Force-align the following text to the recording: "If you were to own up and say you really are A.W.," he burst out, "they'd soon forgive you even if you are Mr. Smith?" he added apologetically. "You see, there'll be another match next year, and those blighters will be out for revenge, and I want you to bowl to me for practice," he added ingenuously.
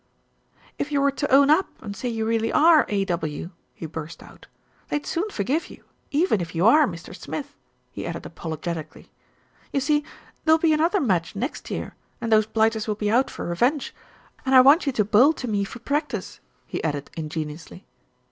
"If 0.79 0.91
you 0.91 0.99
were 0.99 1.11
to 1.11 1.31
own 1.31 1.51
up 1.51 1.67
and 1.79 1.95
say 1.95 2.09
you 2.09 2.25
really 2.25 2.51
are 2.51 2.87
A.W.," 2.89 3.51
he 3.75 3.85
burst 3.85 4.23
out, 4.23 4.47
"they'd 4.89 5.05
soon 5.05 5.29
forgive 5.29 5.69
you 5.69 5.83
even 6.09 6.41
if 6.41 6.55
you 6.55 6.65
are 6.65 6.87
Mr. 6.87 7.15
Smith?" 7.15 7.55
he 7.91 8.07
added 8.07 8.25
apologetically. 8.25 9.11
"You 9.71 9.79
see, 9.79 10.03
there'll 10.43 10.57
be 10.57 10.73
another 10.73 10.99
match 10.99 11.35
next 11.35 11.69
year, 11.69 11.93
and 12.19 12.31
those 12.31 12.47
blighters 12.47 12.87
will 12.87 12.95
be 12.95 13.11
out 13.11 13.29
for 13.29 13.45
revenge, 13.45 13.93
and 14.43 14.55
I 14.55 14.61
want 14.61 14.87
you 14.87 14.91
to 14.93 15.05
bowl 15.05 15.33
to 15.33 15.47
me 15.47 15.63
for 15.63 15.77
practice," 15.77 16.39
he 16.65 16.83
added 16.83 17.11
ingenuously. 17.15 17.85